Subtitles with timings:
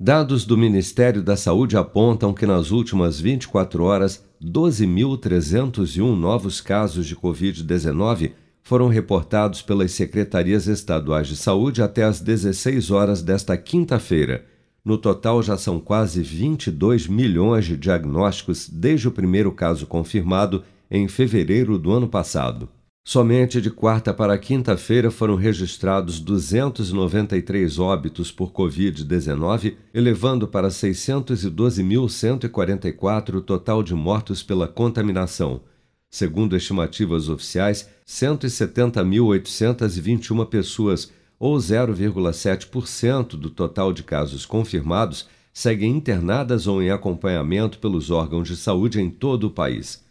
[0.00, 7.16] Dados do Ministério da Saúde apontam que nas últimas 24 horas, 12.301 novos casos de
[7.16, 8.30] Covid-19
[8.62, 14.46] foram reportados pelas secretarias estaduais de saúde até às 16 horas desta quinta-feira.
[14.84, 21.08] No total, já são quase 22 milhões de diagnósticos desde o primeiro caso confirmado em
[21.08, 22.68] fevereiro do ano passado.
[23.10, 33.40] Somente de quarta para quinta-feira foram registrados 293 óbitos por Covid-19, elevando para 612.144 o
[33.40, 35.62] total de mortos pela contaminação.
[36.10, 46.82] Segundo estimativas oficiais, 170.821 pessoas, ou 0,7% do total de casos confirmados, seguem internadas ou
[46.82, 50.06] em acompanhamento pelos órgãos de saúde em todo o país.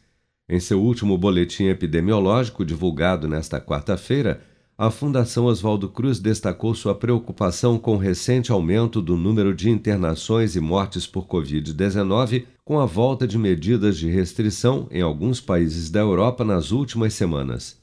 [0.50, 4.40] Em seu último boletim epidemiológico, divulgado nesta quarta-feira,
[4.78, 10.56] a Fundação Oswaldo Cruz destacou sua preocupação com o recente aumento do número de internações
[10.56, 16.00] e mortes por Covid-19, com a volta de medidas de restrição em alguns países da
[16.00, 17.78] Europa nas últimas semanas.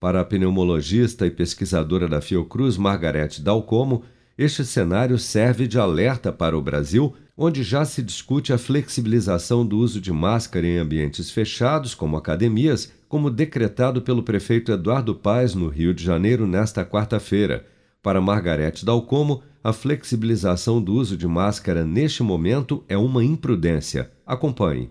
[0.00, 4.02] Para a pneumologista e pesquisadora da Fiocruz, Margarete Dalcomo,
[4.38, 7.14] este cenário serve de alerta para o Brasil
[7.44, 12.92] onde já se discute a flexibilização do uso de máscara em ambientes fechados, como academias,
[13.08, 17.66] como decretado pelo prefeito Eduardo Paes no Rio de Janeiro nesta quarta-feira.
[18.00, 24.12] Para Margarete Dalcomo, a flexibilização do uso de máscara neste momento é uma imprudência.
[24.24, 24.88] Acompanhe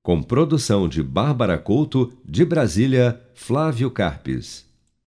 [0.04, 4.66] Com produção de Bárbara Couto, de Brasília, Flávio Carpes.